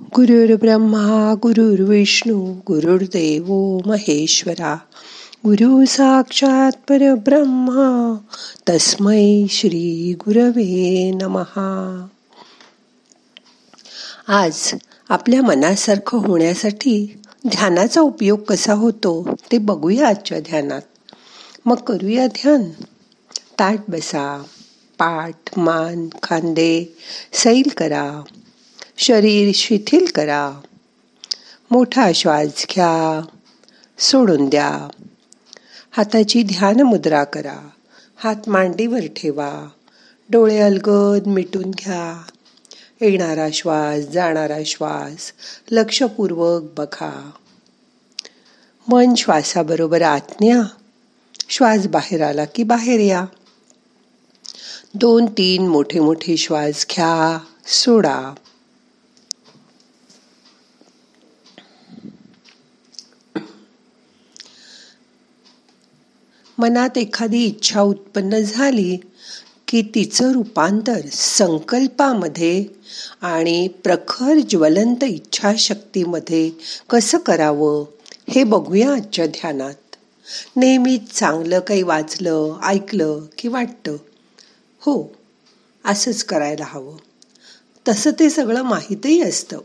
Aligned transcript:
गुरुर् 0.00 0.56
ब्रह्मा 0.56 1.34
गुरुर्विष्णू 1.42 2.54
गुरुर्देव 2.66 3.78
महेश्वरा 3.86 4.78
गुरु 5.46 5.84
साक्षात 5.84 6.72
परब्रह्मा 6.88 8.18
तस्मै 8.68 9.46
श्री 9.50 10.14
गुरवे 10.20 11.10
नमहा 11.10 12.06
आज 14.28 14.74
आपल्या 15.08 15.42
मनासारखं 15.42 16.18
होण्यासाठी 16.18 17.18
ध्यानाचा 17.48 18.00
उपयोग 18.00 18.40
कसा 18.40 18.72
होतो 18.72 19.34
ते 19.52 19.58
बघूया 19.58 20.08
आजच्या 20.08 20.40
ध्यानात. 20.40 20.82
मग 21.66 21.76
करूया 21.76 22.26
ध्यान. 22.26 22.62
ताट 23.58 23.78
बसा 23.88 24.42
पाठ 24.98 25.58
मान 25.58 26.08
खांदे 26.22 26.96
सैल 27.32 27.68
करा. 27.76 28.22
शरीर 29.02 29.52
शिथिल 29.54 30.06
करा. 30.14 30.60
मोठा 31.70 32.12
श्वास 32.12 32.46
घ्या. 32.46 33.26
सोडून 33.98 34.48
द्या. 34.48 34.88
हाताची 35.90 36.42
ध्यान 36.42 36.80
मुद्रा 36.80 37.24
करा. 37.24 37.68
हात 38.16 38.48
मांडीवर 38.48 39.00
ठेवा. 39.16 39.68
डोळे 40.30 40.58
अलगद 40.58 41.26
मिटून 41.26 41.70
घ्या. 41.70 42.22
येणारा 43.00 43.46
श्वास 43.52 43.98
जाणारा 43.98 44.58
श्वास 44.66 45.32
लक्षपूर्वक 45.70 46.62
बघा. 46.62 47.30
मन 48.88 49.14
श्वासाबरोबर 49.14 50.02
आज्ञा 50.02 50.60
श्वास 51.48 51.86
बाहेर 51.86 52.22
आला 52.22 52.44
की 52.44 52.62
बाहेर 52.62 53.00
या. 53.00 53.24
दोन 54.94 55.26
तीन 55.26 55.68
मोठे 55.68 56.00
मोठे 56.00 56.36
श्वास 56.36 56.86
घ्या. 56.90 57.38
सोडा. 57.66 58.34
मनात 66.60 66.98
एखादी 66.98 67.44
इच्छा 67.44 67.80
उत्पन्न 67.80 68.38
झाली 68.40 68.96
की 69.68 69.82
तिचं 69.82 70.32
रूपांतर 70.32 71.00
संकल्पामध्ये 71.12 72.64
आणि 73.20 73.68
प्रखर 73.68 74.38
ज्वलंत 74.50 75.04
इच्छाशक्तीमध्ये 75.04 76.50
कसं 76.90 77.18
करावं 77.18 77.84
हे 78.28 78.44
बघूया 78.44 78.92
आजच्या 78.92 79.26
ध्यानात. 79.26 79.96
नेहमीच 80.56 81.12
चांगलं 81.12 81.60
काही 81.60 81.82
वाचलं 81.82 82.60
ऐकलं 82.64 83.20
की 83.38 83.48
वाटतं. 83.48 83.96
हो 84.80 85.16
असंच 85.84 86.24
करायला 86.24 86.64
हवं. 86.68 86.96
तसं 87.88 88.10
ते 88.10 88.30
सगळं 88.30 88.62
माहीतही 88.62 89.20
असतं. 89.20 89.58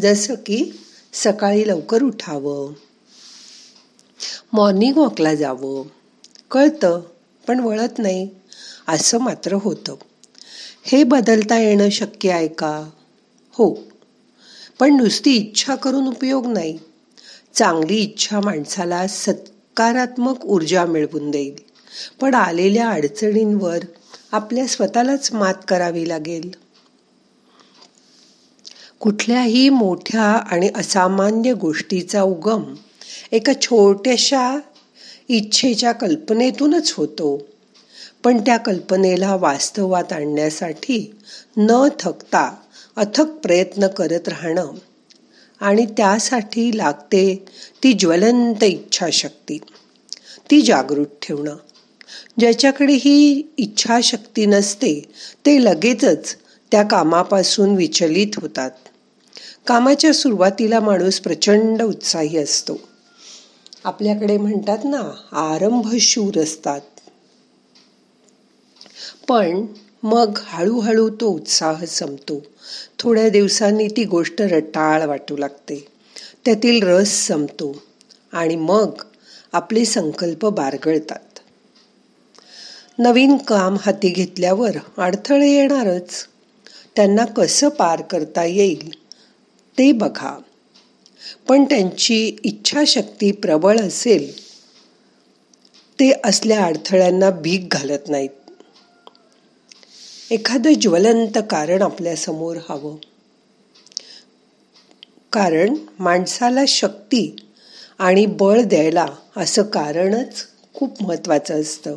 जसं 0.00 0.34
की 0.34 0.80
सकाळी 1.12 1.68
लवकर 1.68 2.02
उठावं 2.02 2.72
मॉर्निंग 4.52 4.96
वॉकला 4.96 5.34
जावं. 5.34 5.84
कळतं 6.50 7.00
पण 7.48 7.60
वळत 7.60 7.98
नाही. 7.98 8.28
असं 8.88 9.18
मात्र 9.18 9.52
होतं. 9.52 9.94
हे 10.84 11.04
बदलता 11.04 11.58
येणं 11.58 11.88
शक्य 11.88 12.30
आहे 12.30 12.48
का? 12.48 12.90
हो. 13.50 13.74
पण 14.78 14.96
नुसती 14.96 15.32
इच्छा 15.32 15.74
करून 15.74 16.08
उपयोग 16.08 16.46
नाही. 16.46 16.78
चांगली 17.54 17.96
इच्छा 17.96 18.40
माणसाला 18.40 19.06
सकारात्मक 19.06 20.44
ऊर्जा 20.44 20.84
मिळवून 20.84 21.30
देईल. 21.30 21.54
पण 22.20 22.34
आलेल्या 22.34 22.90
अडचणींवर 22.90 23.78
आपल्या 24.32 24.66
स्वतःलाच 24.66 25.32
मात 25.32 25.54
करावी 25.68 26.08
लागेल. 26.08 26.50
कुठल्याही 29.00 29.68
मोठ्या 29.68 30.22
आणि 30.22 30.70
असामान्य 30.76 31.52
गोष्टीचा 31.52 32.22
उगम 32.22 32.74
एका 33.32 33.52
छोट्याशा 33.60 34.58
इच्छेच्या 35.28 35.92
कल्पनेतूनच 35.92 36.92
होतो. 36.92 37.46
पण 38.24 38.38
त्या 38.38 38.56
कल्पनेला 38.56 39.36
वास्तवात 39.36 40.12
आणण्यासाठी 40.12 41.14
न 41.56 41.88
थकता 42.00 42.54
अथक 42.96 43.24
प्रयत्न 43.24 43.86
करत 43.86 44.28
राहणं 44.28 44.72
आणि 45.60 45.86
त्यासाठी 45.86 46.78
लागते 46.78 47.44
ती 47.82 47.92
ज्वलंत 47.92 48.64
इच्छाशक्ती. 48.64 49.58
ती 50.50 50.62
जागृत 50.62 51.06
ठेवणं. 51.22 51.56
ज्याच्याकडे 52.38 52.92
ही 52.92 53.42
इच्छाशक्ती 53.58 54.46
नसते 54.46 55.02
ते 55.46 55.64
लगेचच 55.64 56.36
त्या 56.72 56.82
कामापासून 56.82 57.76
विचलित 57.76 58.26
होतात. 58.36 58.70
कामाच्या 59.66 60.14
सुरुवातीला 60.14 60.80
माणूस 60.80 61.20
प्रचंड 61.20 61.82
उत्साही 61.82 62.38
असतो. 62.38 62.89
आपल्याकडे 63.84 64.36
म्हणतात 64.36 64.78
ना 64.84 65.00
आरंभ 65.32 65.94
शूर 66.00 66.38
असतात. 66.38 66.80
पण 69.28 69.66
मग 70.02 70.38
हळूहळू 70.42 71.08
तो 71.10 71.26
उत्साह 71.26 71.84
संपतो. 71.84 72.42
थोड्या 72.98 73.28
दिवसांनी 73.28 73.88
ती 73.88 74.04
गोष्ट 74.04 74.42
रटाळ 74.42 75.06
वाटू 75.06 75.36
लागते. 75.36 75.88
त्यातील 76.44 76.82
रस 76.82 77.26
संपतो 77.26 77.82
आणि 78.32 78.56
मग 78.56 78.90
आपले 79.52 79.84
संकल्प 79.84 80.46
बारगळतात. 80.46 81.38
नवीन 82.98 83.36
काम 83.36 83.76
हाती 83.80 84.08
घेतल्यावर 84.08 84.76
अडथळे 84.98 85.50
येणारच. 85.50 86.26
त्यांना 86.96 87.24
कसं 87.24 87.68
पार 87.68 88.02
करता 88.02 88.44
येईल 88.44 88.90
ते 89.78 89.92
बघा. 89.92 90.38
पण 91.48 91.64
त्यांची 91.64 92.36
इच्छाशक्ती 92.44 93.32
प्रबळ 93.32 93.78
असेल 93.78 94.50
ते 96.00 96.12
असल्या 96.24 96.64
अडथळ्यांना 96.64 97.30
भीक 97.30 97.68
घालत 97.70 98.08
नाहीत. 98.08 98.30
एखादं 100.30 100.72
ज्वलंत 100.72 101.38
कारण 101.50 101.82
आपल्यासमोर 101.82 102.56
हवं. 102.68 102.96
कारण 105.32 105.74
माणसाला 105.98 106.60
शक्ती 106.68 107.36
आणि 107.98 108.26
बळ 108.26 108.60
द्यायला 108.60 109.06
असं 109.36 109.62
कारणच 109.62 110.46
खूप 110.74 111.02
महत्वाचं 111.02 111.60
असतं. 111.60 111.96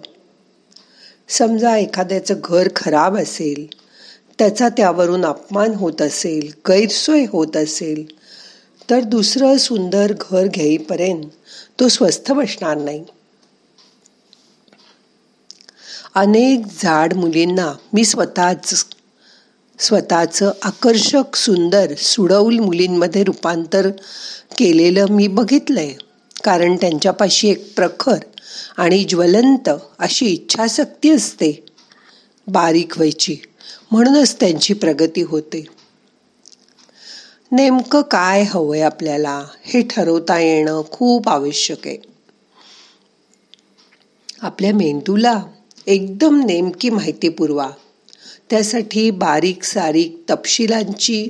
समजा 1.29 1.77
एखाद्याचं 1.77 2.35
घर 2.43 2.67
खराब 2.75 3.17
असेल 3.17 3.67
त्याचा 4.39 4.69
त्यावरून 4.69 5.25
अपमान 5.25 5.73
होत 5.73 6.01
असेल 6.01 6.51
गैरसोय 6.69 7.25
होत 7.29 7.57
असेल 7.57 8.05
तर 8.89 8.99
दुसरं 8.99 9.57
सुंदर 9.57 10.13
घर 10.31 10.47
घेईपर्यंत 10.47 11.25
तो 11.79 11.87
स्वस्थ 11.87 12.31
बसणार 12.31 12.77
नाही. 12.77 13.03
अनेक 16.15 16.61
झाड 16.79 17.13
मुलींना 17.13 17.73
मी 17.93 18.05
स्वतःच 18.05 18.85
स्वतःचं 19.79 20.51
आकर्षक 20.61 21.35
सुंदर 21.35 21.93
सुडौल 21.97 22.59
मुलींमध्ये 22.59 23.23
रूपांतर 23.23 23.89
केलेलं 24.57 25.05
मी 25.09 25.27
बघितलंय. 25.27 25.93
कारण 26.43 26.75
त्यांच्यापाशी 26.75 27.49
एक 27.49 27.75
प्रखर 27.75 28.17
आणि 28.77 29.03
ज्वलंत 29.03 29.69
अशी 29.99 30.25
इच्छाशक्ती 30.25 31.09
असते. 31.09 31.65
बारीक 32.47 32.97
व्हायची. 32.97 33.37
म्हणूनच 33.91 34.39
त्यांची 34.39 34.73
प्रगती 34.73 35.21
होते. 35.21 35.65
नेमकं 37.53 38.01
काय 38.01 38.43
हवंय 38.43 38.81
आपल्याला 38.81 39.45
हे 39.65 39.81
ठरवता 39.81 40.39
येणं 40.39 40.81
खूप 40.91 41.29
आवश्यक 41.29 41.87
आहे. 41.87 41.97
आपल्या 44.41 44.73
मेंदूला 44.73 45.43
एकदम 45.87 46.45
नेमकी 46.45 46.89
माहिती 46.89 47.29
पुरवा. 47.29 47.69
त्यासाठी 48.49 49.11
बारीक 49.11 49.63
सारीक 49.63 50.23
तपशिलांची 50.29 51.29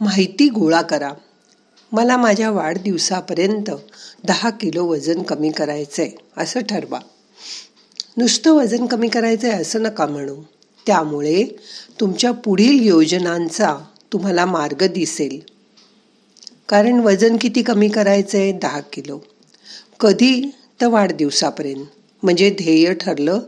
माहिती 0.00 0.48
गोळा 0.48 0.82
करा. 0.82 1.12
मला 1.92 2.16
माझ्या 2.16 2.50
वाढदिवसापर्यंत 2.50 3.70
दहा 4.24 4.50
किलो 4.50 4.84
वजन 4.84 5.22
कमी 5.22 5.50
करायचंय 5.50 6.10
असं 6.36 6.60
ठरवा. 6.60 7.00
नुसतं 8.16 8.52
वजन 8.52 8.86
कमी 8.86 9.08
करायचंय 9.08 9.50
असं 9.50 9.82
नका 9.82 10.06
म्हणू. 10.06 10.36
त्यामुळे 10.86 11.44
तुमच्या 12.00 12.32
पुढील 12.32 12.82
योजनांचा 12.82 13.76
तुम्हाला 14.12 14.46
मार्ग 14.46 14.86
दिसेल. 14.86 15.40
कारण 16.68 17.00
वजन 17.00 17.36
किती 17.40 17.62
कमी 17.62 17.88
करायचं 17.88 18.38
आहे 18.38 18.52
दहा 18.52 18.80
किलो. 18.80 19.20
कधी? 20.00 20.50
तर 20.80 20.86
वाढदिवसापर्यंत. 20.86 21.86
म्हणजे 22.22 22.50
ध्येय 22.50 22.94
ठरलं 22.94 23.40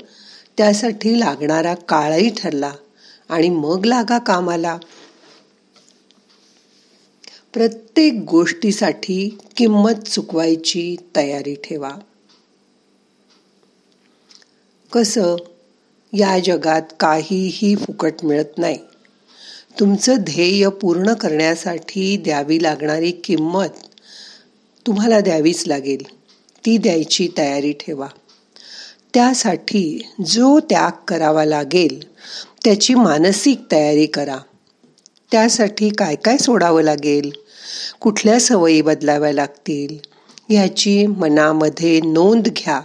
त्यासाठी 0.59 1.21
लागणारा 1.21 1.75
काळही 1.75 2.31
ठरला 2.31 2.73
आणि 3.29 3.49
मग 3.49 3.85
लागा 3.85 4.19
कामाला. 4.19 4.79
प्रत्येक 7.53 8.25
गोष्टीसाठी 8.31 9.39
किंमत 9.57 10.09
चुकवायची 10.09 10.97
तयारी 11.17 11.55
ठेवा. 11.55 11.91
कसं? 14.93 15.37
या 16.13 16.39
जगात 16.39 16.83
काहीही 17.01 17.77
फुकट 17.77 18.13
मिळत 18.23 18.59
नाही. 18.59 18.79
तुमचं 19.81 20.15
ध्येय 20.21 20.69
पूर्ण 20.69 21.13
करण्यासाठी 21.13 22.17
द्यावी 22.17 22.63
लागणारी 22.63 23.11
किंमत 23.11 23.69
तुम्हाला 24.87 25.21
द्यावीच 25.21 25.67
लागेल. 25.67 26.03
ती 26.67 26.79
द्यायची 26.79 27.29
तयारी 27.39 27.73
ठेवा. 27.73 28.07
त्यासाठी 29.15 30.13
जो 30.27 30.61
त्याग 30.61 30.91
करावा 31.09 31.45
लागेल 31.45 32.15
त्याची 32.65 32.95
मानसिक 32.95 33.61
तयारी 33.73 34.07
करा. 34.07 34.37
त्यासाठी 35.33 35.91
काय 35.91 36.15
काय 36.15 36.39
सोडावं 36.39 36.83
लागेल? 36.83 37.31
कुठल्या 38.01 38.41
सवयी 38.41 38.83
बदलाव्या 38.83 39.33
लागतील? 39.33 40.09
ह्याची 40.49 41.07
मनामध्ये 41.07 42.01
नोंद 42.01 42.49
घ्या. 42.49 42.81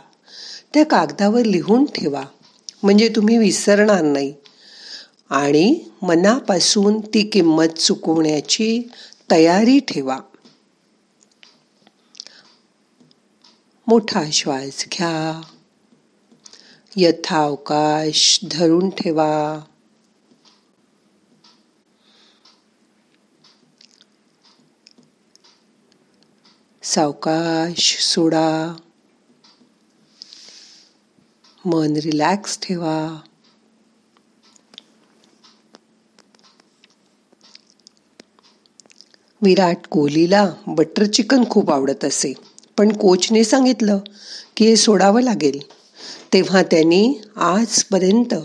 त्या 0.74 0.86
कागदावर 0.86 1.44
लिहून 1.44 1.86
ठेवा. 1.86 2.24
म्हणजे 2.84 3.10
तुम्ही 3.10 3.38
विसरणार 3.38 4.02
नाही. 4.02 4.34
आणि 5.30 5.90
मनापासून 6.02 7.02
ती 7.02 7.28
किंमत 7.28 7.80
चुकवण्याची 7.80 8.92
तयारी 9.32 9.80
ठेवा. 9.80 10.18
मोठा 13.88 14.24
श्वास 14.34 14.86
घ्या. 14.92 15.42
यथावकाश 16.96 18.40
धरून 18.52 18.90
ठेवा. 18.90 19.60
सावकाश 26.84 27.98
सोडा. 28.02 28.76
मन 31.66 31.94
रिलॅक्स 31.94 32.60
ठेवा. 32.60 33.22
विराट 39.42 39.78
कोहलीला 39.92 40.54
बटर 40.68 41.06
चिकन 41.06 41.44
खूप 41.50 41.72
आवडत 41.72 42.06
असे. 42.06 42.34
पण 42.78 42.92
कोचने 42.92 43.44
सांगितलं 43.44 44.00
की 44.58 44.66
हे 44.66 44.76
सोडावं 44.76 45.22
लागेल. 45.22 45.60
तेव्हा 46.34 46.64
त्यांनी 46.64 47.14
आजपर्यंत 47.36 48.36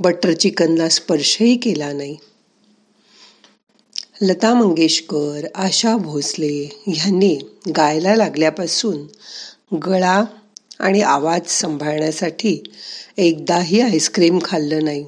बटर 0.00 0.32
चिकनला 0.32 0.88
स्पर्शही 0.88 1.56
केला 1.56 1.92
नाही. 1.92 2.16
लता 4.22 4.54
मंगेशकर 4.54 5.46
आशा 5.54 5.96
भोसले 5.96 6.82
ह्यांनी 6.86 7.38
गायला 7.76 8.14
लागल्यापासून 8.14 9.06
गळा 9.76 10.24
आणि 10.78 11.00
आवाज 11.00 11.40
सांभाळण्यासाठी 11.46 12.62
एकदाही 13.16 13.80
आईस्क्रीम 13.80 14.38
खाल्लं 14.44 14.84
नाही. 14.84 15.06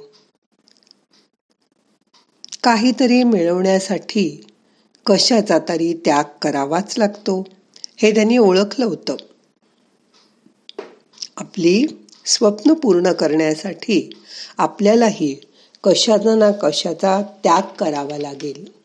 काहीतरी 2.62 3.22
मिळवण्यासाठी 3.22 4.40
कशाचा 5.08 5.58
तरी 5.68 5.92
त्याग 6.04 6.24
करावाच 6.42 6.94
लागतो. 6.98 7.44
हे 7.96 8.14
त्यांनी 8.14 8.38
ओळखलं 8.38 8.84
होतं. 8.84 9.16
आपली 11.36 11.86
स्वप्न 12.26 12.72
पूर्ण 12.72 13.12
करण्यासाठी 13.12 14.10
आपल्यालाही 14.58 15.34
कशाचा 15.84 16.34
ना 16.34 16.50
कशाचा 16.50 17.22
त्याग 17.22 17.62
करावा 17.78 18.18
लागेल. 18.18 18.78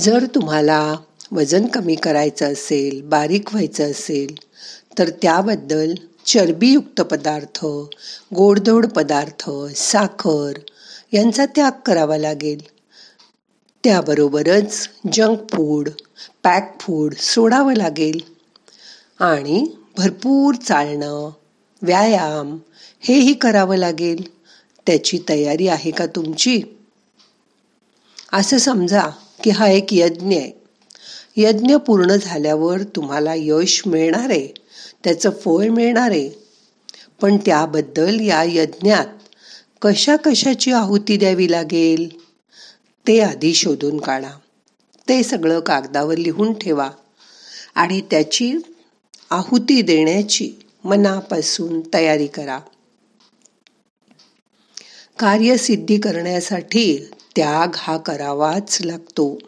जर 0.00 0.24
तुम्हाला 0.34 0.96
वजन 1.32 1.66
कमी 1.66 1.94
करायचं 1.94 2.52
असेल 2.52 3.02
बारीक 3.02 3.48
व्हायचं 3.50 3.90
असेल 3.90 4.34
तर 4.98 5.10
त्याबद्दल 5.10 5.94
चरबीयुक्त 6.26 7.00
पदार्थ 7.00 7.66
गोडधोड 8.34 8.86
पदार्थ 8.86 9.50
साखर 9.76 10.52
यांचा 11.14 11.46
त्याग 11.46 11.70
करावा 11.86 12.18
लागेल. 12.18 12.62
त्याबरोबरच 13.84 14.88
जंक 15.12 15.38
फूड 15.38 15.88
पॅक 16.42 16.76
फूड 16.80 17.14
सोडावं 17.14 17.74
लागेल. 17.74 18.20
आणि 19.20 19.66
भरपूर 19.98 20.54
चालणं 20.54 21.30
व्यायाम 21.82 22.58
हेही 23.00 23.34
करावं 23.34 23.76
लागेल. 23.76 24.28
त्याची 24.86 25.18
तयारी 25.28 25.68
आहे 25.68 25.90
का 25.90 26.06
तुमची? 26.06 26.62
असं 28.32 28.58
समजा 28.58 29.02
की 29.44 29.50
हा 29.50 29.68
एक 29.68 29.86
यज्ञ 29.92 30.36
आहे. 30.36 30.52
यज्ञ 31.36 31.76
पूर्ण 31.76 32.16
झाल्यावर 32.16 32.82
तुम्हाला 32.82 33.32
यश 33.36 33.82
मिळणार 33.86 34.30
आहे. 34.30 34.48
त्याचं 35.04 35.30
फळ 35.30 35.68
मिळणार 35.68 36.10
आहे. 36.10 36.30
पण 37.20 37.36
त्याबद्दल 37.36 38.20
या 38.20 38.42
यज्ञात 38.46 39.06
कशा 39.82 40.16
कशाची 40.16 40.72
आहुती 40.72 41.16
द्यावी 41.16 41.50
लागेल? 41.50 42.08
ते 43.06 43.20
आधी 43.20 43.54
शोधून 43.54 44.00
काढा. 44.00 44.30
ते 45.08 45.22
सगळं 45.22 45.60
कागदावर 45.60 46.16
लिहून 46.16 46.52
ठेवा 46.52 46.90
आणि 47.74 48.00
त्याची 48.00 48.56
आहुती 49.30 49.82
देण्याची 49.82 50.52
मनापासून 50.84 51.80
तयारी 51.94 52.26
करा. 52.26 52.58
कार्यसिद्धी 55.18 55.98
करण्यासाठी 56.00 57.10
त्याग 57.36 57.68
हा 57.74 57.96
करावाच 57.96 58.78
लागतो. 58.84 59.38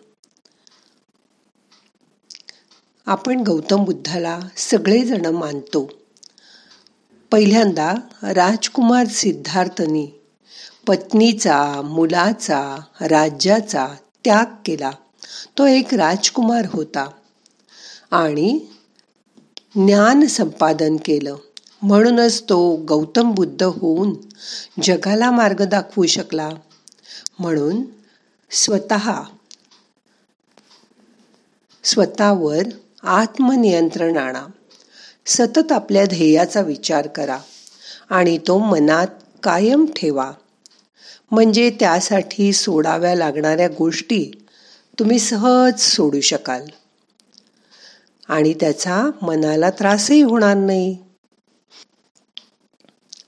आपण 3.06 3.42
गौतम 3.46 3.84
बुद्धाला 3.84 4.40
सगळेजण 4.56 5.26
मानतो. 5.26 5.90
पहिल्यांदा 7.36 7.94
राजकुमार 8.22 9.06
सिद्धार्थनी 9.06 10.08
पत्नीचा 10.86 11.82
मुलाचा 11.84 12.76
राज्याचा 13.00 13.88
त्याग 14.24 14.44
केला. 14.64 14.90
तो 15.58 15.66
एक 15.66 15.94
राजकुमार 15.94 16.66
होता 16.72 17.10
आणि 18.10 18.66
ज्ञान 19.74 20.26
संपादन 20.26 20.96
केलं. 20.96 21.36
म्हणूनच 21.82 22.42
तो 22.42 22.76
गौतम 22.76 23.32
बुद्ध 23.32 23.62
होऊन 23.62 24.14
जगाला 24.82 25.30
मार्ग 25.30 25.64
दाखवू 25.64 26.06
शकला. 26.06 26.50
म्हणून 27.38 27.82
स्वतः 28.50 29.22
स्वतःवर 31.84 32.62
आत्मनियंत्रण 33.02 34.16
आणा. 34.16 34.46
सतत 35.26 35.72
आपल्या 35.72 36.04
ध्येयाचा 36.04 36.60
विचार 36.60 37.06
करा 37.06 37.38
आणि 38.10 38.38
तो 38.38 38.58
मनात 38.58 39.06
कायम 39.42 39.86
ठेवा. 39.96 40.32
म्हणजे 41.30 41.70
त्यासाठी 41.80 42.52
सोडाव्या 42.52 43.14
लागणाऱ्या 43.14 43.68
गोष्टी 43.68 44.44
तुम्ही 44.98 45.18
सहज 45.18 45.80
सोडू 45.80 46.20
शकाल. 46.20 46.66
आणि 48.28 48.54
त्याचा 48.54 49.10
मनाला 49.22 49.70
त्रासही 49.70 50.22
होणार 50.22 50.56
नाही. 50.56 50.98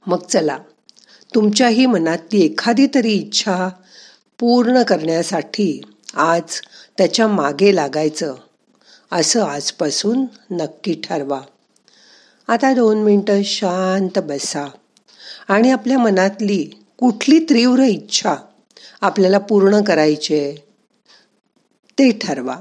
मग 0.07 0.27
चला 0.27 0.59
तुमच्याही 1.35 1.87
मनातली 1.87 2.41
एखादी 2.41 2.87
तरी 2.95 3.13
इच्छा 3.13 3.69
पूर्ण 4.39 4.83
करण्यासाठी 4.83 5.81
आज 6.15 6.61
त्याच्यामागे 6.99 7.77
लागायचं 7.77 8.35
असं 9.13 9.45
आजपासून 9.45 10.25
नक्की 10.51 11.01
ठरवा. 11.05 11.41
आता 12.49 12.75
दोन 12.75 12.99
मिनटं 12.99 13.43
शांत 13.43 14.19
बसा. 14.19 14.67
आणि 15.49 15.71
आपल्या 15.71 15.99
मनातली 15.99 16.71
कुठली 16.99 17.39
तीव्र 17.39 17.83
इच्छा 17.83 18.35
आपल्याला 19.01 19.39
पूर्ण 19.39 19.81
करायची 19.85 20.35
आहे 20.35 20.57
ते 21.99 22.19
ठरवा. 22.19 22.57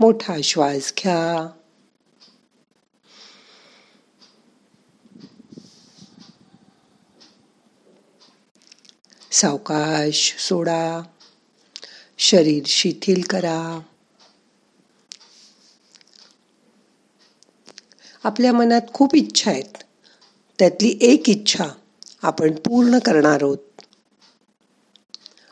मोठा 0.00 0.36
श्वास 0.44 0.92
घ्या. 0.98 1.50
सावकाश 9.32 10.36
सोडा. 10.38 11.02
शरीर 12.18 12.62
शिथिल 12.66 13.22
करा. 13.30 13.80
आपल्या 18.24 18.52
मनात 18.52 18.80
खूप 18.92 19.14
इच्छा 19.14 19.50
आहेत. 19.50 19.82
त्यातली 20.58 20.98
एक 21.00 21.28
इच्छा 21.28 21.64
आपण 22.22 22.54
पूर्ण 22.54 22.98
करणार 22.98 23.42
आहोत. 23.42 23.58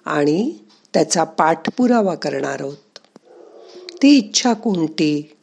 आणि 0.05 0.59
त्याचा 0.95 1.25
पाठपुरावा 1.25 2.15
करणार 2.15 2.61
आहोत. 2.61 2.99
ती 4.03 4.19
इच्छा 4.19 4.53
कोणती? 4.53 5.37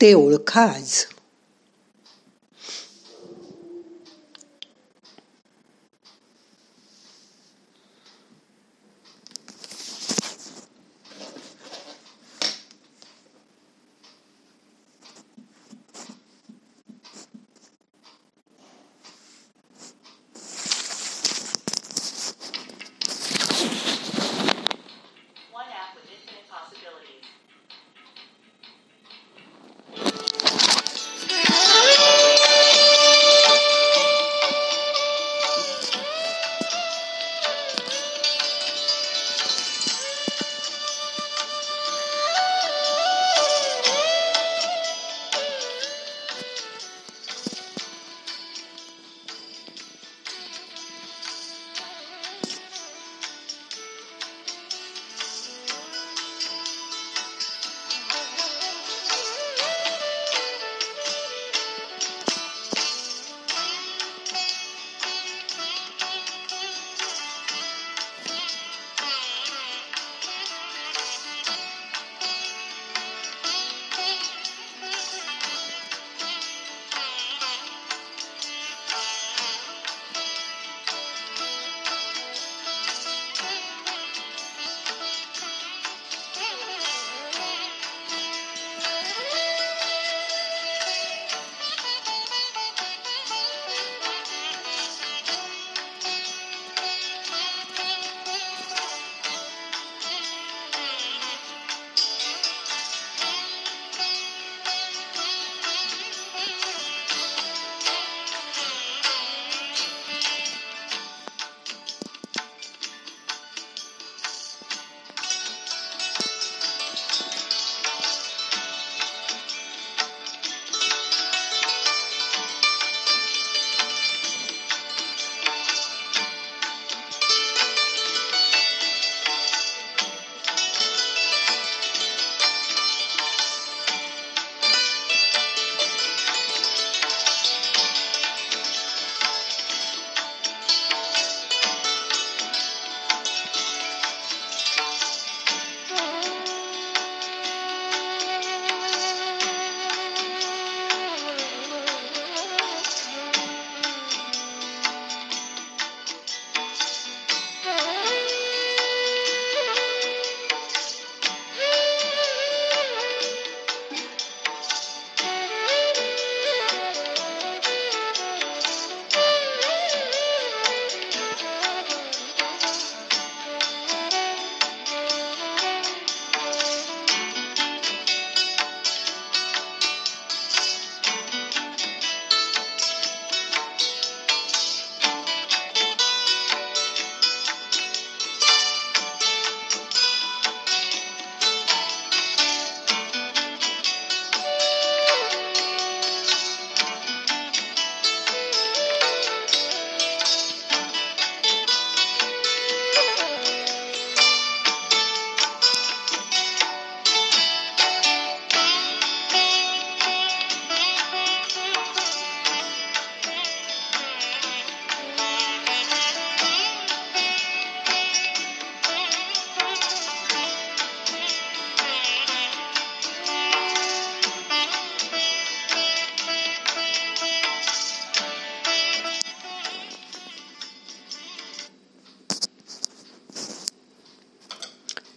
ते 0.00 0.14
ओळखा 0.14 0.62
आज. 0.62 1.13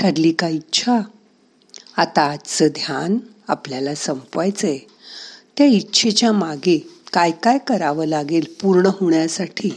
ठरली 0.08 0.32
का 0.32 0.48
इच्छा? 0.48 1.00
आता 1.98 2.22
आजचं 2.22 2.68
ध्यान 2.68 3.18
आपल्याला 3.48 3.96
संपवायचंय. 3.96 4.78
त्या 5.58 5.66
इच्छेच्या 5.66 6.32
मागे 6.32 6.90
काय 7.14 7.32
काय 7.32 7.58
करावं 7.58 8.06
लागेल 8.06 8.46
पूर्ण 8.62 8.86
होण्यासाठी 8.86 9.70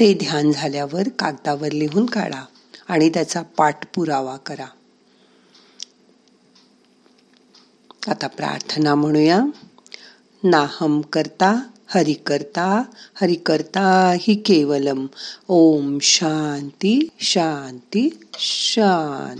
ते 0.00 0.14
ध्यान 0.14 0.52
झाल्यावर 0.52 1.08
कागदावर 1.08 1.72
लिहून 1.72 2.06
काढा 2.06 2.44
आणि 2.88 3.08
त्याचा 3.08 3.42
पाठपुरावा 3.42 4.36
करा. 4.36 4.66
आता 8.08 8.26
प्रार्थना 8.26 8.94
म्हणूया. 8.94 9.40
नाहम 10.42 11.00
करता 11.00 11.62
हरि 11.86 12.14
करता 12.14 12.82
हरि 13.14 13.34
करता 13.34 14.16
हि 14.20 14.34
केवलम. 14.34 15.06
ओम 15.48 15.98
शांती 16.02 17.08
शांती 17.20 18.18
शांती. 18.34 19.32